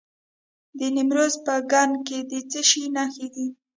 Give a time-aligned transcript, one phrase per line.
[0.79, 3.47] د نیمروز په کنگ کې د څه شي نښې دي؟